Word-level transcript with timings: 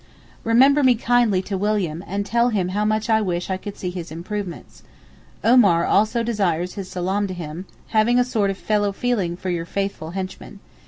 Remember 0.43 0.81
me 0.81 0.95
kindly 0.95 1.43
to 1.43 1.59
William 1.59 2.03
and 2.07 2.25
tell 2.25 2.49
him 2.49 2.69
how 2.69 2.83
much 2.83 3.07
I 3.07 3.21
wish 3.21 3.51
I 3.51 3.57
could 3.57 3.77
see 3.77 3.91
his 3.91 4.11
'improvements,' 4.11 4.81
Omar 5.43 5.85
also 5.85 6.23
desires 6.23 6.73
his 6.73 6.89
salaam 6.89 7.27
to 7.27 7.35
him, 7.35 7.67
having 7.89 8.17
a 8.17 8.23
sort 8.23 8.49
of 8.49 8.57
fellow 8.57 8.93
feeling 8.93 9.37
for 9.37 9.51
your 9.51 9.67
faithful 9.67 10.09
henchman. 10.17 10.59